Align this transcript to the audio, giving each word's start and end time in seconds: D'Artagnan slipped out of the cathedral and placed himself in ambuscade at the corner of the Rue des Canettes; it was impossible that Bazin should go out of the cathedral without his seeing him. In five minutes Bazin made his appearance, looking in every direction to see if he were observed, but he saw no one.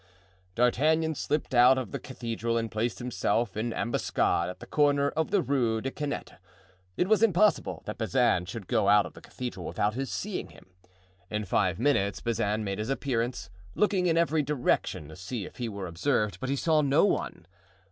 D'Artagnan 0.55 1.13
slipped 1.13 1.53
out 1.53 1.77
of 1.77 1.91
the 1.91 1.99
cathedral 1.99 2.57
and 2.57 2.71
placed 2.71 2.97
himself 2.97 3.55
in 3.55 3.71
ambuscade 3.71 4.49
at 4.49 4.59
the 4.59 4.65
corner 4.65 5.09
of 5.09 5.29
the 5.29 5.43
Rue 5.43 5.79
des 5.79 5.91
Canettes; 5.91 6.39
it 6.97 7.07
was 7.07 7.21
impossible 7.21 7.83
that 7.85 7.99
Bazin 7.99 8.45
should 8.47 8.65
go 8.65 8.89
out 8.89 9.05
of 9.05 9.13
the 9.13 9.21
cathedral 9.21 9.63
without 9.67 9.93
his 9.93 10.11
seeing 10.11 10.47
him. 10.49 10.65
In 11.29 11.45
five 11.45 11.77
minutes 11.77 12.19
Bazin 12.19 12.63
made 12.63 12.79
his 12.79 12.89
appearance, 12.89 13.51
looking 13.75 14.07
in 14.07 14.17
every 14.17 14.41
direction 14.41 15.07
to 15.09 15.15
see 15.15 15.45
if 15.45 15.57
he 15.57 15.69
were 15.69 15.85
observed, 15.85 16.39
but 16.39 16.49
he 16.49 16.55
saw 16.55 16.81
no 16.81 17.05
one. 17.05 17.45